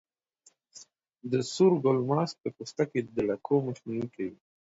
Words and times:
د 1.31 1.33
سور 1.53 1.71
ګل 1.83 1.99
ماسک 2.09 2.37
د 2.41 2.45
پوستکي 2.55 2.99
د 3.15 3.17
لکو 3.29 3.53
مخنیوی 3.67 4.07
کوي. 4.15 4.35